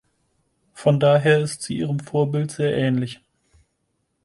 [0.73, 3.21] Von daher ist sie ihrem Vorbild sehr ähnlich.